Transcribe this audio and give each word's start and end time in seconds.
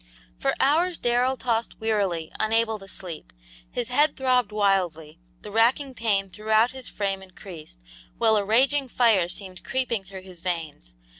For 0.39 0.55
hours 0.59 0.97
Darrell 0.97 1.37
tossed 1.37 1.79
wearily, 1.79 2.31
unable 2.39 2.79
to 2.79 2.87
sleep. 2.87 3.31
His 3.69 3.89
head 3.89 4.17
throbbed 4.17 4.51
wildly, 4.51 5.19
the 5.43 5.51
racking 5.51 5.93
pain 5.93 6.31
throughout 6.31 6.71
his 6.71 6.87
frame 6.89 7.21
increased, 7.21 7.81
while 8.17 8.35
a 8.35 8.43
raging 8.43 8.87
fire 8.89 9.29
seemed 9.29 9.63
creeping 9.63 10.03
through 10.03 10.23
his 10.23 10.39
veins. 10.39 10.95